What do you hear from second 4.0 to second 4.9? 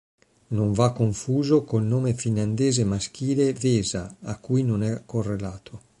a cui non